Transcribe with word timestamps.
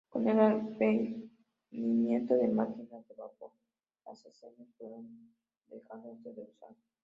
Con 0.09 0.27
el 0.27 0.39
advenimiento 0.39 2.33
de 2.33 2.47
máquinas 2.47 3.07
de 3.07 3.13
vapor 3.15 3.51
las 4.05 4.25
aceñas 4.25 4.67
fueron 4.79 5.35
dejándose 5.69 6.33
de 6.33 6.41
usar. 6.41 6.75